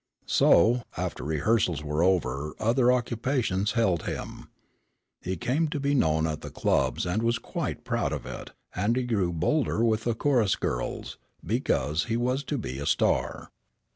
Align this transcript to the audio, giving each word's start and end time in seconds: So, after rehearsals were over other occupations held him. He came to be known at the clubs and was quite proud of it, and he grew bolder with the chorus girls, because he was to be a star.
So, 0.25 0.81
after 0.97 1.23
rehearsals 1.23 1.83
were 1.83 2.01
over 2.01 2.55
other 2.57 2.91
occupations 2.91 3.73
held 3.73 4.07
him. 4.07 4.49
He 5.21 5.35
came 5.37 5.67
to 5.67 5.79
be 5.79 5.93
known 5.93 6.25
at 6.25 6.41
the 6.41 6.49
clubs 6.49 7.05
and 7.05 7.21
was 7.21 7.37
quite 7.37 7.83
proud 7.83 8.11
of 8.11 8.25
it, 8.25 8.49
and 8.73 8.95
he 8.95 9.03
grew 9.03 9.31
bolder 9.31 9.83
with 9.85 10.05
the 10.05 10.15
chorus 10.15 10.55
girls, 10.55 11.19
because 11.45 12.05
he 12.05 12.17
was 12.17 12.43
to 12.45 12.57
be 12.57 12.79
a 12.79 12.87
star. 12.87 13.51